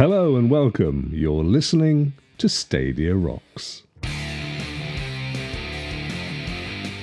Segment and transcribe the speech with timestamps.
[0.00, 1.10] Hello and welcome.
[1.12, 3.82] You're listening to Stadia Rocks.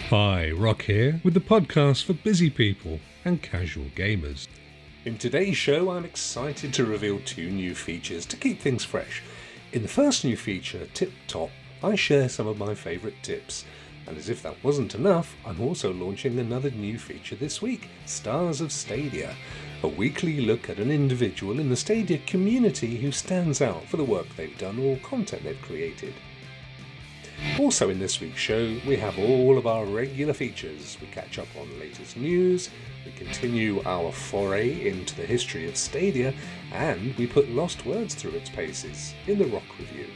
[0.10, 4.48] Hi, Rock here with the podcast for busy people and casual gamers.
[5.06, 9.22] In today's show, I'm excited to reveal two new features to keep things fresh.
[9.74, 11.52] In the first new feature, Tip Top,
[11.84, 13.64] I share some of my favourite tips.
[14.08, 18.60] And as if that wasn't enough, I'm also launching another new feature this week Stars
[18.60, 19.36] of Stadia,
[19.84, 24.04] a weekly look at an individual in the Stadia community who stands out for the
[24.04, 26.14] work they've done or content they've created.
[27.60, 30.98] Also, in this week's show, we have all of our regular features.
[31.00, 32.72] We catch up on latest news,
[33.06, 36.34] we continue our foray into the history of Stadia,
[36.72, 40.08] and we put Lost Words through its paces in the Rock Review.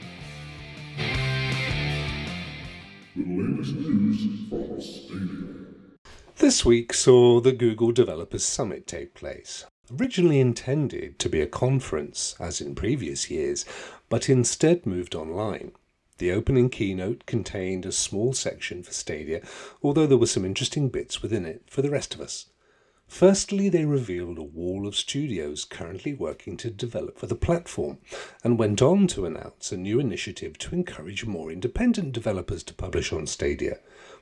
[3.16, 5.61] The latest news from Stadia.
[6.42, 9.64] This week saw the Google Developers Summit take place.
[10.00, 13.64] Originally intended to be a conference, as in previous years,
[14.10, 15.74] but instead moved online.
[16.18, 19.44] The opening keynote contained a small section for Stadia,
[19.84, 22.48] although there were some interesting bits within it for the rest of us.
[23.08, 28.00] Firstly, they revealed a wall of studios currently working to develop for the platform,
[28.44, 33.14] and went on to announce a new initiative to encourage more independent developers to publish
[33.14, 33.78] on Stadia.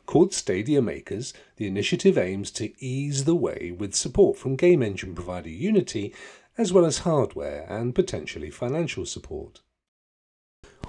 [0.10, 5.14] Called Stadia Makers, the initiative aims to ease the way with support from game engine
[5.14, 6.16] provider Unity,
[6.58, 9.62] as well as hardware and potentially financial support.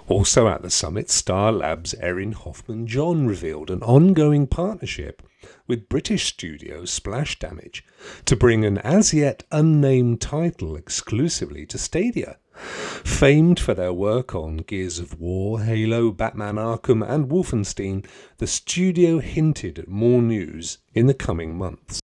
[0.09, 5.23] Also at the summit, Star Labs' Erin Hoffman John revealed an ongoing partnership
[5.67, 7.85] with British studio Splash Damage
[8.25, 12.39] to bring an as yet unnamed title exclusively to Stadia.
[12.61, 18.07] Famed for their work on Gears of War, Halo, Batman Arkham, and Wolfenstein,
[18.39, 22.01] the studio hinted at more news in the coming months.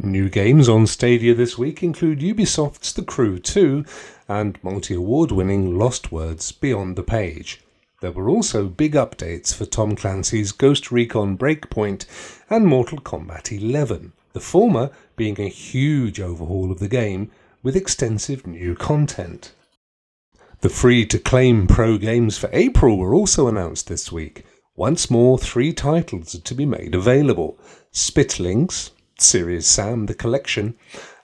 [0.00, 3.84] New games on Stadia this week include Ubisoft's The Crew 2
[4.28, 7.60] and multi award winning Lost Words Beyond the Page.
[8.00, 12.06] There were also big updates for Tom Clancy's Ghost Recon Breakpoint
[12.48, 17.32] and Mortal Kombat 11, the former being a huge overhaul of the game
[17.68, 19.52] with extensive new content.
[20.62, 24.46] The free to claim pro games for April were also announced this week.
[24.74, 27.58] Once more, three titles are to be made available
[27.92, 30.76] Spitlings, Serious Sam the Collection,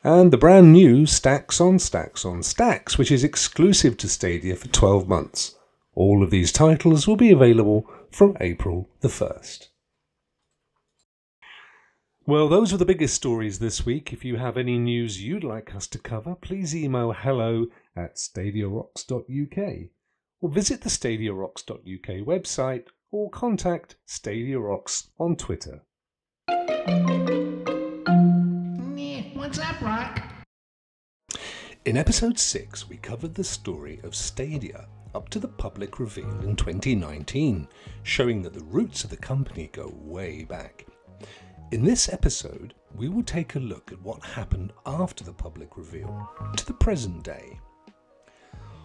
[0.03, 4.69] and the brand new Stacks on Stacks on Stacks, which is exclusive to Stadia for
[4.69, 5.55] 12 months.
[5.95, 9.69] All of these titles will be available from April the 1st.
[12.27, 14.11] Well, those were the biggest stories this week.
[14.11, 19.59] If you have any news you'd like us to cover, please email hello at stadiarocks.uk
[20.41, 25.83] or visit the stadiarocks.uk website or contact Stadia Rocks on Twitter.
[29.35, 30.23] What's up, Rock?
[31.85, 36.57] In episode 6, we covered the story of Stadia up to the public reveal in
[36.57, 37.69] 2019,
[38.03, 40.87] showing that the roots of the company go way back.
[41.71, 46.29] In this episode, we will take a look at what happened after the public reveal
[46.57, 47.59] to the present day.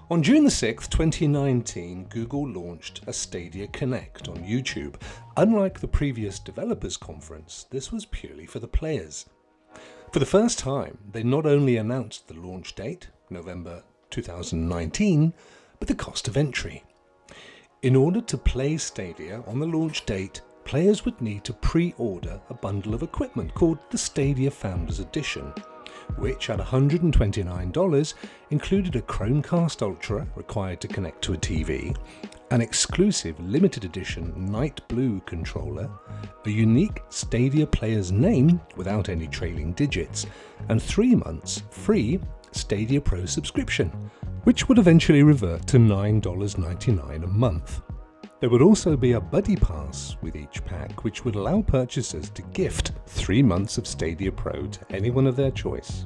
[0.09, 4.95] On June the 6th, 2019, Google launched a Stadia Connect on YouTube.
[5.37, 9.25] Unlike the previous developers conference, this was purely for the players.
[10.11, 15.33] For the first time, they not only announced the launch date, November 2019,
[15.77, 16.83] but the cost of entry.
[17.83, 22.39] In order to play Stadia on the launch date, players would need to pre order
[22.51, 25.51] a bundle of equipment called the Stadia Founders Edition,
[26.17, 28.13] which at $129
[28.51, 31.97] included a Chromecast Ultra required to connect to a TV,
[32.51, 35.89] an exclusive limited edition Night Blue controller,
[36.45, 40.27] a unique Stadia player's name without any trailing digits,
[40.69, 42.19] and three months free
[42.51, 43.89] Stadia Pro subscription,
[44.43, 47.81] which would eventually revert to $9.99 a month.
[48.39, 52.41] There would also be a Buddy Pass with each pack, which would allow purchasers to
[52.53, 56.05] gift three months of Stadia Pro to anyone of their choice.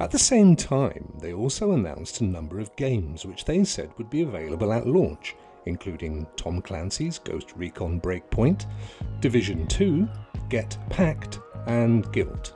[0.00, 4.08] At the same time, they also announced a number of games which they said would
[4.08, 5.36] be available at launch,
[5.66, 8.64] including Tom Clancy's Ghost Recon Breakpoint,
[9.20, 10.08] Division 2,
[10.48, 12.54] Get Packed, and Gylt.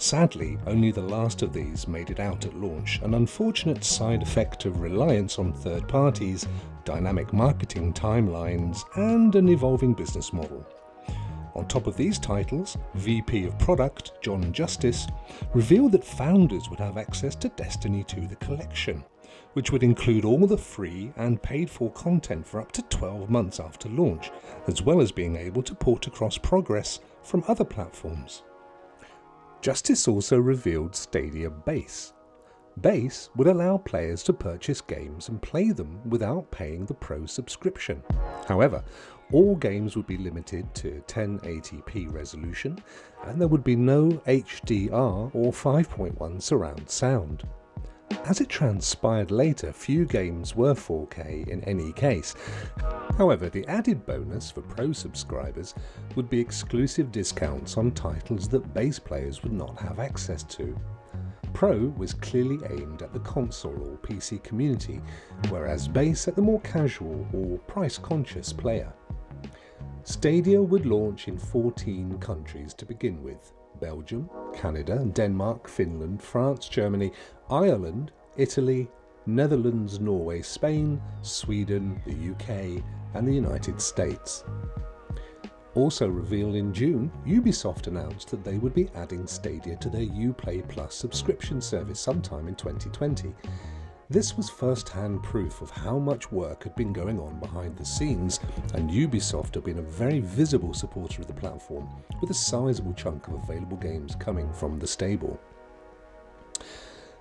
[0.00, 4.64] Sadly, only the last of these made it out at launch, an unfortunate side effect
[4.64, 6.46] of reliance on third parties,
[6.84, 10.64] dynamic marketing timelines, and an evolving business model.
[11.56, 15.08] On top of these titles, VP of Product John Justice
[15.52, 19.02] revealed that founders would have access to Destiny 2 The Collection,
[19.54, 23.58] which would include all the free and paid for content for up to 12 months
[23.58, 24.30] after launch,
[24.68, 28.44] as well as being able to port across progress from other platforms.
[29.60, 32.12] Justice also revealed Stadia Base.
[32.80, 38.00] Base would allow players to purchase games and play them without paying the Pro subscription.
[38.46, 38.84] However,
[39.32, 42.78] all games would be limited to 1080p resolution
[43.24, 47.42] and there would be no HDR or 5.1 surround sound.
[48.24, 52.34] As it transpired later, few games were 4K in any case.
[53.16, 55.74] However, the added bonus for Pro subscribers
[56.14, 60.78] would be exclusive discounts on titles that base players would not have access to.
[61.52, 65.00] Pro was clearly aimed at the console or PC community,
[65.48, 68.92] whereas Base at the more casual or price conscious player.
[70.04, 77.12] Stadia would launch in 14 countries to begin with Belgium, Canada, Denmark, Finland, France, Germany,
[77.50, 78.88] Ireland, Italy,
[79.26, 82.82] Netherlands, Norway, Spain, Sweden, the UK,
[83.14, 84.44] and the United States.
[85.74, 90.66] Also revealed in June, Ubisoft announced that they would be adding Stadia to their Uplay
[90.66, 93.34] Plus subscription service sometime in 2020.
[94.10, 97.84] This was first hand proof of how much work had been going on behind the
[97.84, 98.40] scenes,
[98.72, 101.86] and Ubisoft had been a very visible supporter of the platform,
[102.18, 105.38] with a sizable chunk of available games coming from the stable.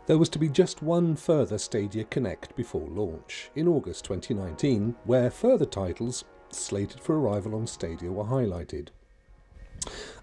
[0.05, 5.29] There was to be just one further Stadia Connect before launch, in August 2019, where
[5.29, 8.87] further titles slated for arrival on Stadia were highlighted.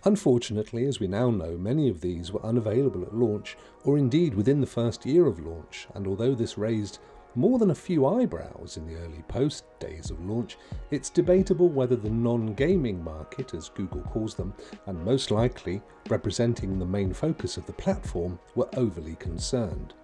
[0.05, 4.61] Unfortunately, as we now know, many of these were unavailable at launch, or indeed within
[4.61, 6.99] the first year of launch, and although this raised
[7.37, 10.57] more than a few eyebrows in the early post days of launch,
[10.91, 14.55] it's debatable whether the non gaming market, as Google calls them,
[14.87, 19.95] and most likely representing the main focus of the platform, were overly concerned.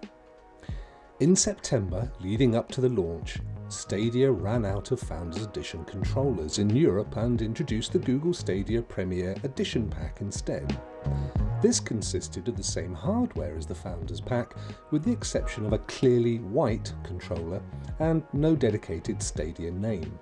[1.21, 3.37] In September, leading up to the launch,
[3.67, 9.35] Stadia ran out of Founders Edition controllers in Europe and introduced the Google Stadia Premier
[9.43, 10.81] Edition Pack instead.
[11.61, 14.55] This consisted of the same hardware as the Founders Pack,
[14.89, 17.61] with the exception of a clearly white controller
[17.99, 20.17] and no dedicated Stadia name.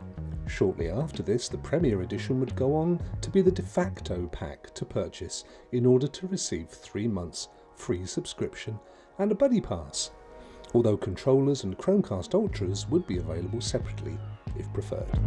[0.48, 4.74] Shortly after this, the Premier Edition would go on to be the de facto pack
[4.74, 7.48] to purchase in order to receive three months
[7.78, 8.78] free subscription
[9.18, 10.12] and a Buddy Pass
[10.74, 14.18] although controllers and Chromecast Ultras would be available separately
[14.58, 15.20] if preferred.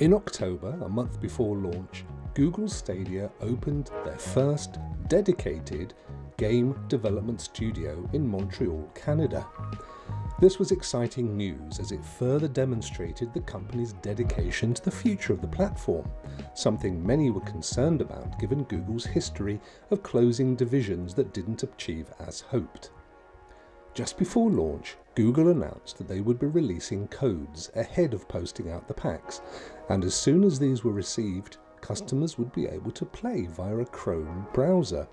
[0.00, 2.04] In October, a month before launch,
[2.34, 5.94] Google Stadia opened their first dedicated
[6.36, 9.46] game development studio in Montreal, Canada.
[10.40, 15.40] This was exciting news as it further demonstrated the company's dedication to the future of
[15.40, 16.10] the platform,
[16.54, 19.60] something many were concerned about given Google's history
[19.92, 22.90] of closing divisions that didn't achieve as hoped.
[23.94, 28.88] Just before launch, Google announced that they would be releasing codes ahead of posting out
[28.88, 29.40] the packs,
[29.88, 33.84] and as soon as these were received, customers would be able to play via a
[33.86, 35.06] Chrome browser.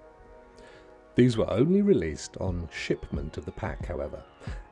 [1.14, 4.24] These were only released on shipment of the pack, however,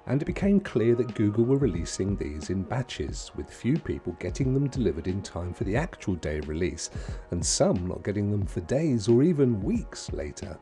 [0.08, 4.56] and it became clear that Google were releasing these in batches, with few people getting
[4.56, 6.90] them delivered in time for the actual day of release,
[7.30, 10.58] and some not getting them for days or even weeks later.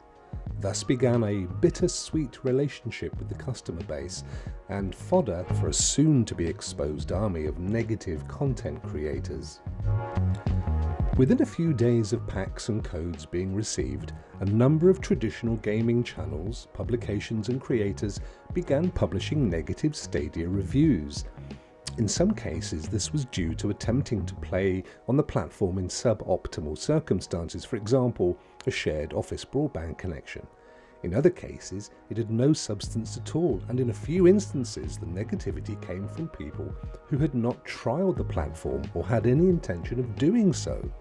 [0.59, 4.23] Thus began a bittersweet relationship with the customer base
[4.69, 9.59] and fodder for a soon to be exposed army of negative content creators.
[11.17, 16.03] Within a few days of packs and codes being received, a number of traditional gaming
[16.03, 18.19] channels, publications, and creators
[18.53, 21.25] began publishing negative Stadia reviews.
[21.97, 26.77] In some cases, this was due to attempting to play on the platform in suboptimal
[26.77, 30.45] circumstances, for example, a shared office broadband connection.
[31.03, 35.05] In other cases, it had no substance at all, and in a few instances, the
[35.05, 36.73] negativity came from people
[37.07, 40.91] who had not trialled the platform or had any intention of doing so.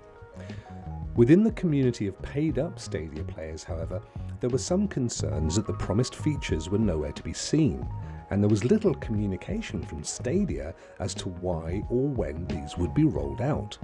[1.17, 4.03] Within the community of paid up Stadia players, however,
[4.41, 7.89] there were some concerns that the promised features were nowhere to be seen,
[8.29, 13.05] and there was little communication from Stadia as to why or when these would be
[13.05, 13.79] rolled out.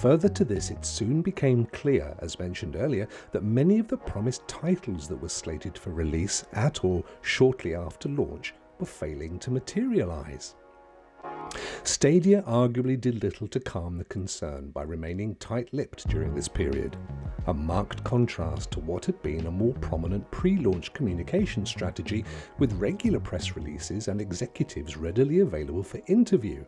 [0.00, 4.46] Further to this, it soon became clear, as mentioned earlier, that many of the promised
[4.46, 10.54] titles that were slated for release at or shortly after launch were failing to materialise.
[11.82, 16.98] Stadia arguably did little to calm the concern by remaining tight lipped during this period,
[17.46, 22.22] a marked contrast to what had been a more prominent pre launch communication strategy
[22.58, 26.64] with regular press releases and executives readily available for interview.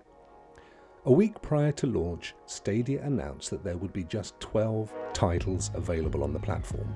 [1.08, 6.22] A week prior to launch, Stadia announced that there would be just 12 titles available
[6.22, 6.94] on the platform.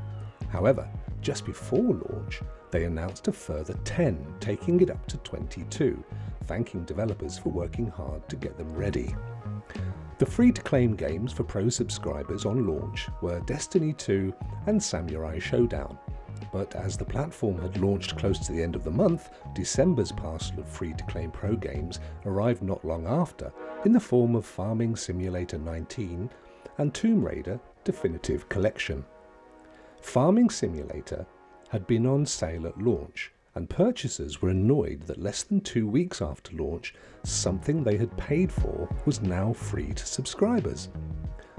[0.50, 0.86] However,
[1.22, 6.04] just before launch, they announced a further 10, taking it up to 22,
[6.44, 9.16] thanking developers for working hard to get them ready.
[10.18, 14.34] The free to claim games for Pro subscribers on launch were Destiny 2
[14.66, 15.96] and Samurai Shodown,
[16.50, 20.60] But as the platform had launched close to the end of the month, December's parcel
[20.60, 23.52] of free to claim pro games arrived not long after
[23.84, 26.30] in the form of Farming Simulator 19
[26.78, 29.04] and Tomb Raider Definitive Collection.
[30.00, 31.26] Farming Simulator
[31.68, 36.22] had been on sale at launch, and purchasers were annoyed that less than two weeks
[36.22, 40.88] after launch, something they had paid for was now free to subscribers.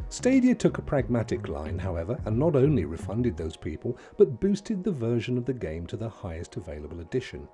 [0.09, 4.91] Stadia took a pragmatic line, however, and not only refunded those people, but boosted the
[4.91, 7.47] version of the game to the highest available edition.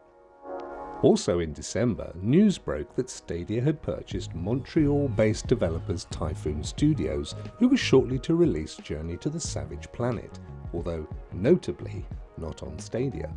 [1.01, 7.69] Also in December, news broke that Stadia had purchased Montreal based developers Typhoon Studios, who
[7.69, 10.39] was shortly to release Journey to the Savage Planet,
[10.73, 12.05] although notably
[12.37, 13.33] not on Stadia.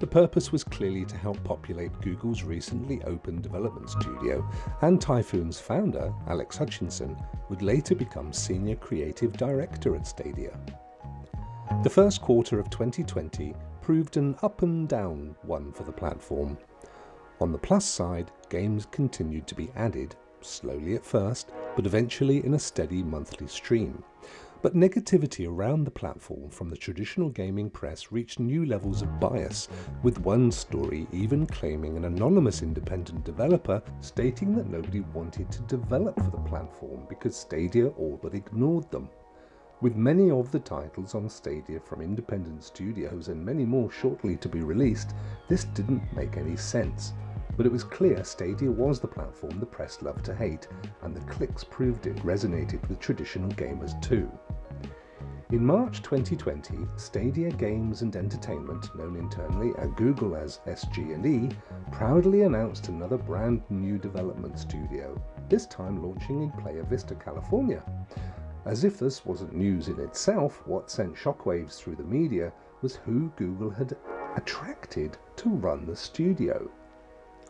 [0.00, 4.48] The purpose was clearly to help populate Google's recently opened development studio,
[4.82, 7.16] and Typhoon's founder, Alex Hutchinson,
[7.48, 10.56] would later become Senior Creative Director at Stadia.
[11.82, 16.58] The first quarter of 2020 proved an up and down one for the platform.
[17.40, 22.54] On the plus side, games continued to be added, slowly at first, but eventually in
[22.54, 24.04] a steady monthly stream.
[24.60, 29.68] But negativity around the platform from the traditional gaming press reached new levels of bias,
[30.02, 36.16] with one story even claiming an anonymous independent developer stating that nobody wanted to develop
[36.16, 39.08] for the platform because Stadia all but ignored them.
[39.80, 44.48] With many of the titles on Stadia from independent studios and many more shortly to
[44.48, 45.14] be released,
[45.46, 47.12] this didn't make any sense.
[47.58, 50.68] But it was clear Stadia was the platform the press loved to hate,
[51.02, 54.30] and the clicks proved it resonated with traditional gamers too.
[55.50, 61.48] In March 2020, Stadia Games and Entertainment, known internally at Google as SG&E,
[61.90, 67.82] proudly announced another brand new development studio, this time launching in Playa Vista, California.
[68.66, 73.32] As if this wasn't news in itself, what sent shockwaves through the media was who
[73.34, 73.96] Google had
[74.36, 76.70] attracted to run the studio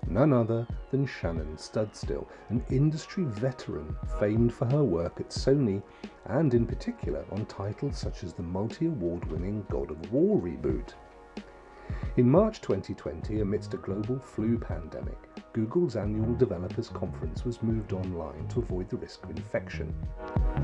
[0.06, 5.82] none other than Shannon Studstill, an industry veteran famed for her work at Sony
[6.26, 10.94] and in particular on titles such as the multi award winning God of War reboot.
[12.18, 15.16] In March 2020, amidst a global flu pandemic,
[15.52, 19.94] Google's annual developers conference was moved online to avoid the risk of infection.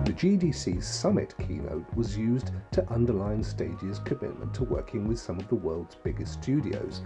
[0.05, 5.49] The GDC Summit keynote was used to underline Stadia's commitment to working with some of
[5.49, 7.03] the world's biggest studios,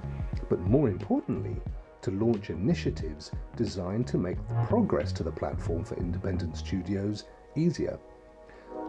[0.49, 1.61] but more importantly,
[2.03, 7.25] to launch initiatives designed to make the progress to the platform for independent studios
[7.57, 7.99] easier.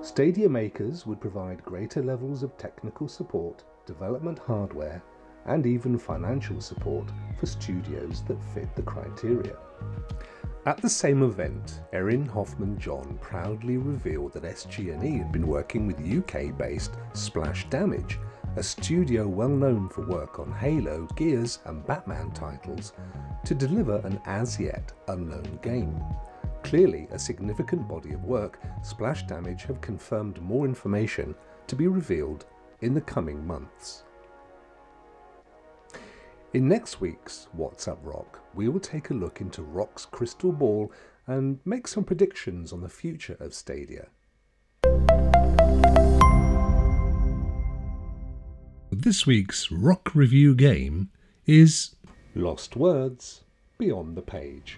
[0.01, 5.03] Stadia makers would provide greater levels of technical support, development hardware,
[5.45, 9.57] and even financial support for studios that fit the criteria.
[10.65, 15.99] At the same event, Erin Hoffman John proudly revealed that SG&E had been working with
[15.99, 18.19] UK-based Splash Damage
[18.59, 22.91] a studio well known for work on Halo, Gears, and Batman titles,
[23.45, 25.97] to deliver an as yet unknown game.
[26.63, 31.33] Clearly, a significant body of work, Splash Damage have confirmed more information
[31.67, 32.47] to be revealed
[32.81, 34.03] in the coming months.
[36.53, 40.91] In next week's What's Up Rock, we will take a look into Rock's crystal ball
[41.27, 44.07] and make some predictions on the future of Stadia.
[49.01, 51.09] This week's rock review game
[51.45, 51.95] is
[52.35, 53.43] Lost Words
[53.77, 54.77] Beyond the Page.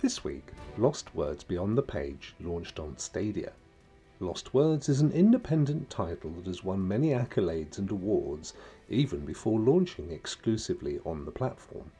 [0.00, 3.52] This week, Lost Words Beyond the Page launched on Stadia.
[4.18, 8.54] Lost Words is an independent title that has won many accolades and awards
[8.88, 11.92] even before launching exclusively on the platform.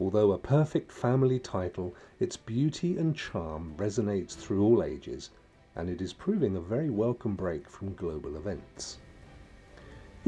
[0.00, 5.28] Although a perfect family title, its beauty and charm resonates through all ages,
[5.76, 8.96] and it is proving a very welcome break from global events.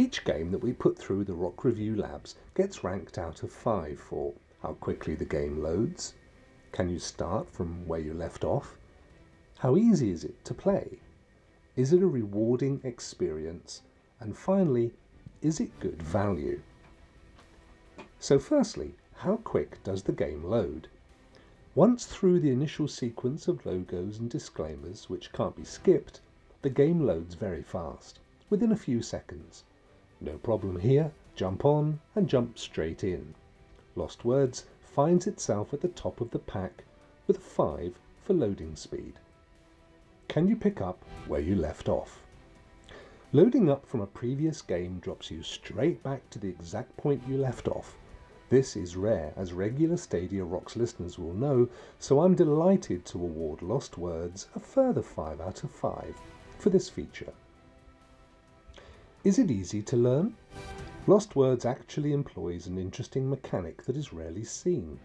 [0.03, 4.01] Each game that we put through the Rock Review Labs gets ranked out of 5
[4.01, 6.15] for how quickly the game loads,
[6.73, 8.79] can you start from where you left off,
[9.59, 11.01] how easy is it to play,
[11.77, 13.83] is it a rewarding experience,
[14.21, 14.95] and finally,
[15.43, 16.63] is it good value?
[18.19, 20.89] So firstly, how quick does the game load?
[21.75, 26.23] Once through the initial sequence of logos and disclaimers, which can't be skipped,
[26.63, 29.65] the game loads very fast, within a few seconds.
[30.23, 33.35] No problem here, jump on and jump straight in.
[33.97, 36.85] Lost Words finds itself at the top of the pack
[37.27, 39.15] with a 5 for loading speed.
[40.29, 42.23] Can you pick up where you left off?
[43.33, 47.39] Loading up from a previous game drops you straight back to the exact point you
[47.39, 47.97] left off.
[48.51, 53.63] This is rare, as regular Stadia Rocks listeners will know, so I'm delighted to award
[53.63, 56.15] Lost Words a further 5 out of 5
[56.59, 57.33] for this feature.
[59.23, 60.35] Is it easy to learn?
[61.07, 64.99] Lost Words actually employs an interesting mechanic that is rarely seen.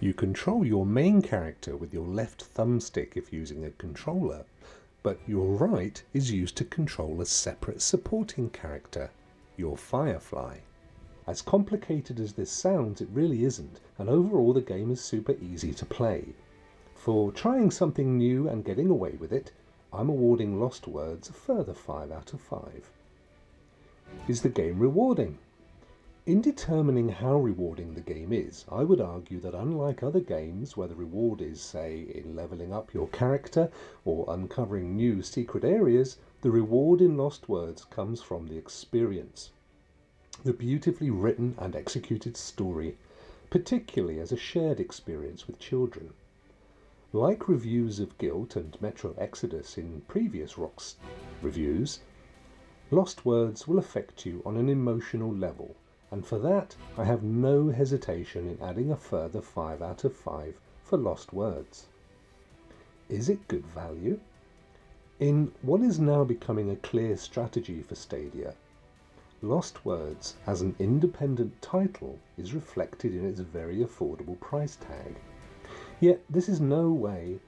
[0.00, 4.46] You control your main character with your left thumbstick if using a controller,
[5.02, 9.10] but your right is used to control a separate supporting character,
[9.58, 10.60] your Firefly.
[11.26, 15.74] As complicated as this sounds, it really isn't, and overall the game is super easy
[15.74, 16.34] to play.
[16.94, 19.52] For trying something new and getting away with it,
[19.92, 22.90] I'm awarding Lost Words a further 5 out of 5.
[24.26, 25.36] Is the game rewarding?
[26.24, 30.88] In determining how rewarding the game is, I would argue that unlike other games where
[30.88, 33.70] the reward is, say, in leveling up your character
[34.06, 39.50] or uncovering new secret areas, the reward in Lost Words comes from the experience.
[40.42, 42.96] The beautifully written and executed story,
[43.50, 46.14] particularly as a shared experience with children.
[47.12, 50.96] Like reviews of Gylt and Metro Exodus in previous Rocks
[51.42, 52.00] reviews,
[52.90, 55.76] Lost Words will affect you on an emotional level
[56.10, 60.58] and for that I have no hesitation in adding a further 5 out of 5
[60.84, 61.88] for Lost Words.
[63.10, 64.20] Is it good value?
[65.20, 68.54] In what is now becoming a clear strategy for Stadia,
[69.42, 75.16] Lost Words as an independent title is reflected in its very affordable price tag.
[76.00, 77.40] Yet this is no way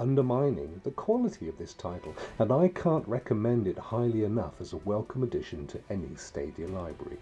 [0.00, 4.78] undermining the quality of this title, and I can't recommend it highly enough as a
[4.78, 7.18] welcome addition to any Stadia library.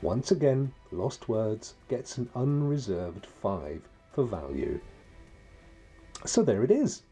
[0.00, 4.80] Once again, Lost Words gets an unreserved 5 for value.
[6.24, 7.02] So there it is.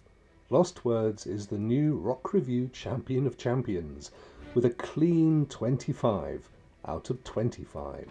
[0.48, 4.12] Lost Words is the new Rock Review Champion of Champions
[4.54, 6.48] with a clean 25
[6.86, 8.10] out of 25.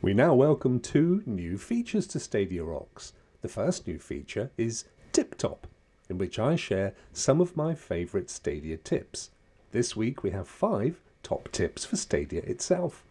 [0.00, 3.14] We now welcome two new features to Stadia Rocks.
[3.42, 5.66] The first new feature is Tip Top
[6.08, 9.30] in which I share some of my favourite Stadia tips.
[9.72, 13.02] This week we have five top tips for Stadia itself.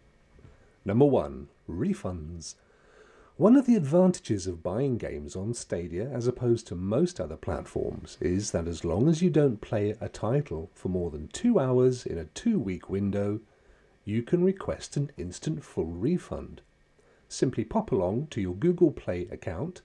[0.85, 2.55] Number one, refunds.
[3.35, 8.17] One of the advantages of buying games on Stadia as opposed to most other platforms
[8.21, 12.05] is that as long as you don't play a title for more than two hours
[12.05, 13.41] in a two week window,
[14.05, 16.61] you can request an instant full refund.
[17.29, 19.81] Simply pop along to your Google Play account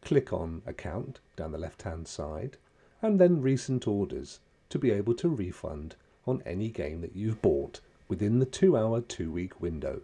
[0.00, 2.56] click on Account down the left hand side,
[3.02, 5.96] and then Recent Orders to be able to refund
[6.26, 10.00] on any game that you've bought within the two hour, two week window.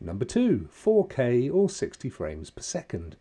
[0.00, 3.16] Number two, 4K or 60 frames per second.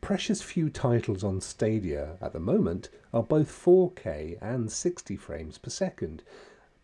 [0.00, 5.70] Precious few titles on Stadia at the moment are both 4K and 60 frames per
[5.70, 6.22] second,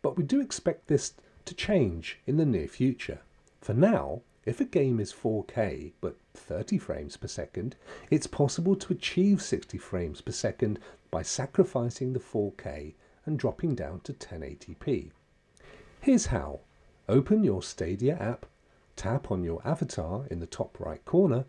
[0.01, 3.21] but we do expect this to change in the near future.
[3.61, 7.77] For now, if a game is 4K but 30 frames per second,
[8.11, 10.79] it's possible to achieve 60 frames per second
[11.11, 12.95] by sacrificing the 4K
[13.27, 15.11] and dropping down to 1080p.
[16.01, 16.61] Here's how.
[17.11, 18.47] Open your Stadia app,
[18.97, 21.45] tap on your avatar in the top right corner,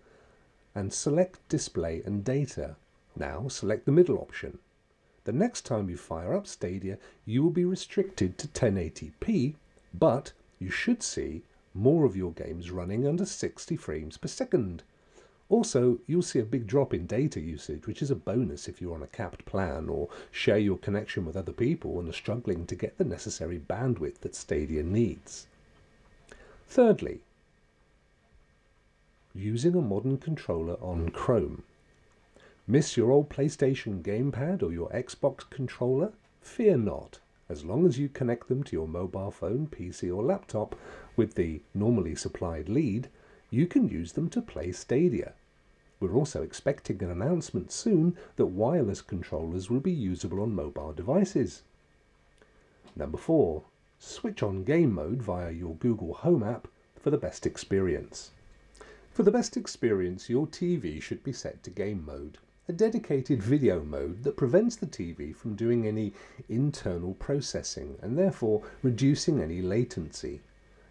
[0.76, 2.76] and select Display and Data.
[3.16, 4.60] Now select the middle option.
[5.24, 9.56] The next time you fire up Stadia, you will be restricted to 1080p,
[9.94, 14.84] but you should see more of your games running under 60 frames per second.
[15.50, 18.94] Also, you'll see a big drop in data usage, which is a bonus if you're
[18.94, 22.76] on a capped plan or share your connection with other people and are struggling to
[22.76, 25.48] get the necessary bandwidth that Stadia needs.
[26.68, 27.22] Thirdly,
[29.34, 31.64] using a modern controller on Chrome.
[32.68, 36.12] Miss your old PlayStation gamepad or your Xbox controller?
[36.42, 37.20] Fear not.
[37.50, 40.76] As long as you connect them to your mobile phone, PC, or laptop
[41.20, 43.10] with the normally supplied lead,
[43.50, 45.34] you can use them to play Stadia.
[46.00, 51.64] We're also expecting an announcement soon that wireless controllers will be usable on mobile devices.
[52.96, 53.66] Number 4.
[54.00, 58.32] Switch on game mode via your Google Home app for the best experience.
[59.12, 62.38] For the best experience, your TV should be set to game mode
[62.70, 66.14] a dedicated video mode that prevents the TV from doing any
[66.48, 70.40] internal processing and therefore reducing any latency.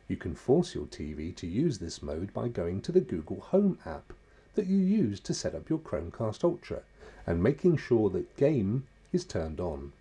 [0.09, 3.79] You can force your TV to use this mode by going to the Google Home
[3.85, 4.15] app
[4.55, 6.81] that you use to set up your Chromecast Ultra
[7.27, 9.93] and making sure that game is turned on.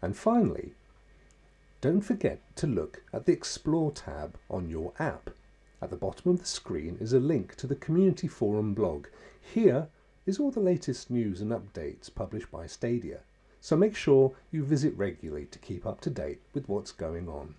[0.00, 0.74] And finally,
[1.80, 5.30] don't forget to look at the Explore tab on your app.
[5.80, 9.08] At the bottom of the screen is a link to the community forum blog.
[9.40, 9.88] Here
[10.24, 13.22] is all the latest news and updates published by Stadia,
[13.60, 17.56] so make sure you visit regularly to keep up to date with what's going on.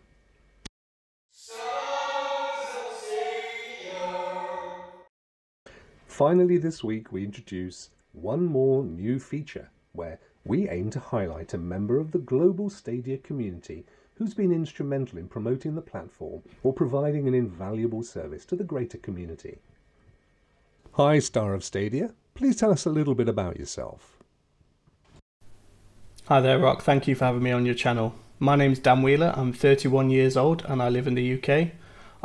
[6.13, 11.57] Finally, this week we introduce one more new feature where we aim to highlight a
[11.57, 17.27] member of the global Stadia community who's been instrumental in promoting the platform or providing
[17.27, 19.57] an invaluable service to the greater community.
[20.91, 22.13] Hi, star of Stadia.
[22.35, 24.19] Please tell us a little bit about yourself.
[26.25, 26.83] Hi there, Rock.
[26.83, 28.13] Thank you for having me on your channel.
[28.37, 29.33] My name's Dan Wheeler.
[29.35, 31.71] I'm 31 years old and I live in the UK.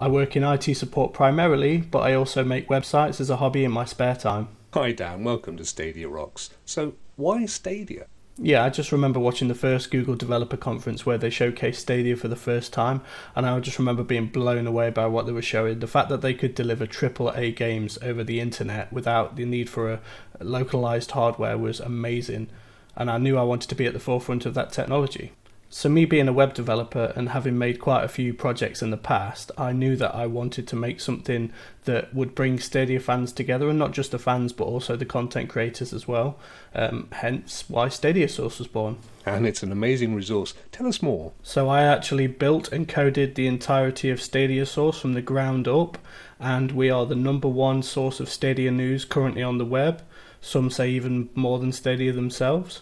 [0.00, 3.72] I work in IT support primarily, but I also make websites as a hobby in
[3.72, 4.46] my spare time.
[4.72, 5.24] Hi, Dan.
[5.24, 6.50] Welcome to Stadia Rocks.
[6.64, 8.06] So, why Stadia?
[8.36, 12.28] Yeah, I just remember watching the first Google Developer Conference where they showcased Stadia for
[12.28, 13.00] the first time,
[13.34, 15.80] and I just remember being blown away by what they were showing.
[15.80, 19.90] The fact that they could deliver AAA games over the internet without the need for
[19.90, 20.00] a
[20.38, 22.50] localized hardware was amazing,
[22.94, 25.32] and I knew I wanted to be at the forefront of that technology.
[25.70, 28.96] So, me being a web developer and having made quite a few projects in the
[28.96, 31.52] past, I knew that I wanted to make something
[31.84, 35.50] that would bring Stadia fans together, and not just the fans, but also the content
[35.50, 36.38] creators as well.
[36.74, 38.96] Um, hence, why Stadia Source was born.
[39.26, 40.54] And it's an amazing resource.
[40.72, 41.32] Tell us more.
[41.42, 45.98] So, I actually built and coded the entirety of Stadia Source from the ground up,
[46.40, 50.02] and we are the number one source of Stadia news currently on the web.
[50.40, 52.80] Some say even more than Stadia themselves.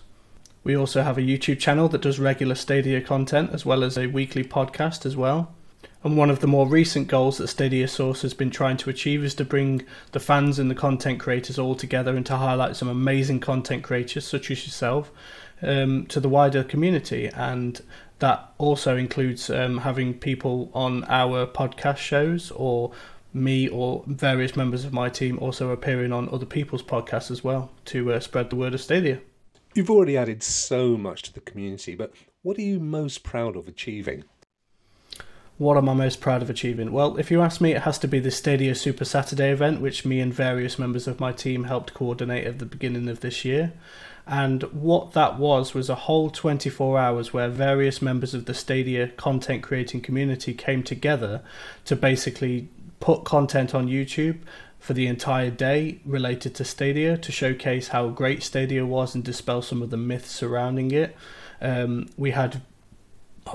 [0.67, 4.09] We also have a YouTube channel that does regular Stadia content as well as a
[4.09, 5.55] weekly podcast as well.
[6.03, 9.23] And one of the more recent goals that Stadia Source has been trying to achieve
[9.23, 12.89] is to bring the fans and the content creators all together and to highlight some
[12.89, 15.13] amazing content creators, such as yourself,
[15.63, 17.29] um, to the wider community.
[17.29, 17.81] And
[18.19, 22.91] that also includes um, having people on our podcast shows or
[23.33, 27.71] me or various members of my team also appearing on other people's podcasts as well
[27.85, 29.21] to uh, spread the word of Stadia.
[29.77, 33.69] You've already added so much to the community, but what are you most proud of
[33.69, 34.25] achieving?
[35.59, 36.93] What am I most proud of achieving?
[36.93, 40.07] Well, if you ask me, it has to be the Stadia Super Saturday event, which
[40.07, 43.75] me and various members of my team helped coordinate at the beginning of this year.
[44.27, 49.09] And what that was was a whole 24 hours where various members of the Stadia
[49.09, 51.43] content creating community came together
[51.85, 54.39] to basically put content on YouTube
[54.87, 59.61] for the entire day related to Stadia to showcase how great Stadia was and dispel
[59.61, 61.17] some of the myths surrounding it.
[61.61, 62.63] Um, we had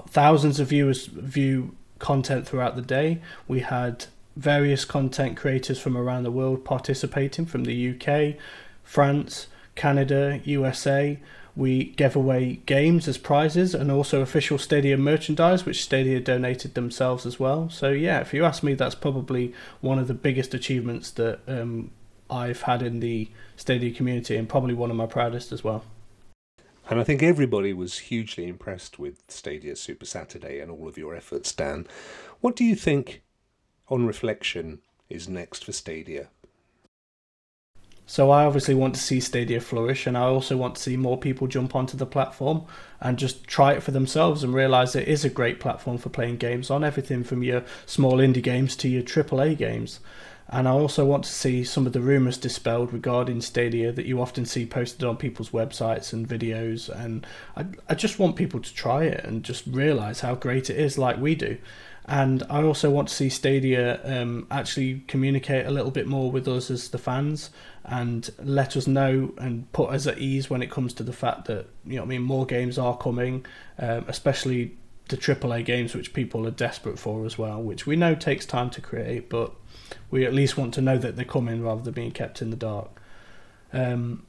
[0.10, 3.22] thousands of viewers view content throughout the day.
[3.48, 8.38] We had various content creators from around the world participating from the UK,
[8.84, 11.18] France, Canada, USA,
[11.62, 17.24] we gave away games as prizes and also official Stadia merchandise, which Stadia donated themselves
[17.24, 17.70] as well.
[17.70, 21.92] So, yeah, if you ask me, that's probably one of the biggest achievements that um,
[22.32, 25.84] I've had in the Stadia community and probably one of my proudest as well.
[26.90, 31.16] And I think everybody was hugely impressed with Stadia Super Saturday and all of your
[31.16, 31.86] efforts, Dan.
[32.40, 33.22] What do you think,
[33.88, 36.30] on reflection, is next for Stadia?
[38.06, 41.18] So I obviously want to see Stadia flourish, and I also want to see more
[41.18, 42.66] people jump onto the platform
[43.00, 46.38] and just try it for themselves and realize it is a great platform for playing
[46.38, 50.02] games on everything from your small indie games to your AAA games.
[50.54, 54.22] And I also want to see some of the rumors dispelled regarding Stadia that you
[54.22, 56.90] often see posted on people's websites and videos.
[56.90, 60.78] And I, I just want people to try it and just realize how great it
[60.78, 61.58] is, like we do.
[62.06, 66.48] And I also want to see Stadia um, actually communicate a little bit more with
[66.48, 67.52] us as the fans
[67.86, 71.46] and let us know and put us at ease when it comes to the fact
[71.46, 73.46] that you know I mean more games are coming,
[73.78, 74.78] um, especially
[75.10, 78.70] the AAA games which people are desperate for as well, which we know takes time
[78.72, 79.54] to create, but
[80.10, 82.56] we at least want to know that they're coming rather than being kept in the
[82.56, 82.90] dark.
[83.74, 84.26] Um,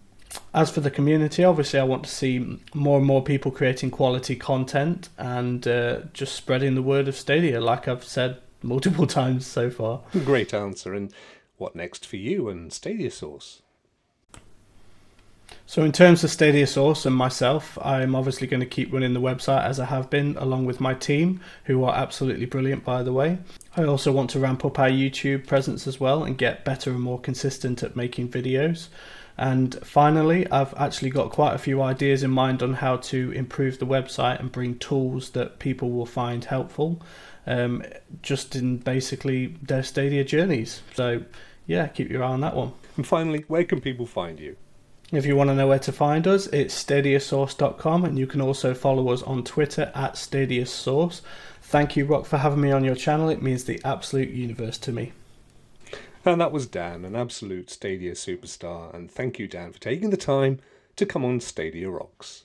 [0.55, 4.37] as for the community, obviously, I want to see more and more people creating quality
[4.37, 9.71] content and uh, just spreading the word of Stadia, like I've said multiple times so
[9.71, 10.01] far.
[10.25, 10.95] Great answer.
[10.95, 11.13] And
[11.57, 13.62] what next for you and Stadia Source?
[15.73, 19.23] So, in terms of Stadia Source and myself, I'm obviously going to keep running the
[19.23, 23.15] website as I have been, along with my team, who are absolutely brilliant, by the
[23.15, 23.39] way.
[23.75, 27.01] I also want to ramp up our YouTube presence as well and get better and
[27.01, 28.89] more consistent at making videos.
[29.39, 33.79] And finally, I've actually got quite a few ideas in mind on how to improve
[33.79, 37.01] the website and bring tools that people will find helpful,
[37.47, 37.83] um,
[38.21, 40.83] just in basically their Stadia journeys.
[40.93, 41.23] So,
[41.67, 42.75] yeah, keep your eye on that one.
[42.99, 44.57] And finally, where can people find you?
[45.13, 48.73] If you want to know where to find us, it's stadiasource.com, and you can also
[48.73, 51.21] follow us on Twitter at stadiasource.
[51.61, 53.29] Thank you, Rock, for having me on your channel.
[53.29, 55.13] It means the absolute universe to me.
[56.25, 58.95] And that was Dan, an absolute Stadia superstar.
[58.95, 60.61] And thank you, Dan, for taking the time
[60.97, 62.45] to come on Stadia Rocks.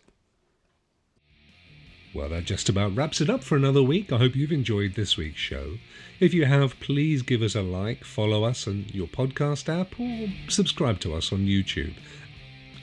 [2.13, 4.11] Well, that just about wraps it up for another week.
[4.11, 5.77] I hope you've enjoyed this week's show.
[6.19, 10.27] If you have, please give us a like, follow us on your podcast app, or
[10.49, 11.93] subscribe to us on YouTube.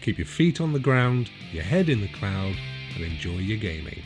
[0.05, 2.55] Keep your feet on the ground, your head in the cloud,
[2.95, 4.03] and enjoy your gaming.